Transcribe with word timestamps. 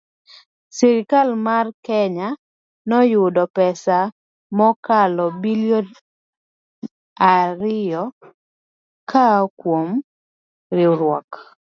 Sirkal 0.75 1.29
mar 1.45 1.65
Kenya 1.87 2.27
noyudo 2.89 3.43
pesa 3.55 3.97
mokalo 4.57 5.25
bilion 5.41 5.87
ariyo 7.33 8.03
koa 9.09 9.37
kuom 9.59 9.89
riwruok 10.75 11.29